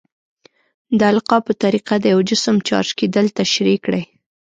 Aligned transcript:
د 0.99 0.99
القاء 1.13 1.41
په 1.47 1.53
طریقه 1.63 1.95
د 1.99 2.05
یو 2.13 2.19
جسم 2.29 2.55
چارج 2.67 2.89
کیدل 2.99 3.25
تشریح 3.39 3.77
کړئ. 3.85 4.03